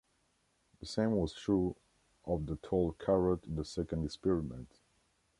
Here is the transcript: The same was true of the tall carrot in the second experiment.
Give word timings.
The 0.79 0.87
same 0.87 1.11
was 1.11 1.31
true 1.31 1.75
of 2.25 2.47
the 2.47 2.55
tall 2.55 2.93
carrot 2.93 3.45
in 3.45 3.55
the 3.55 3.63
second 3.63 4.03
experiment. 4.03 4.79